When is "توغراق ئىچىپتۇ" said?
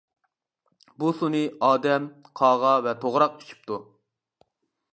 3.05-3.79